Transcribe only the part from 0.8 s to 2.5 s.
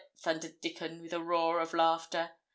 with a roar of laughter.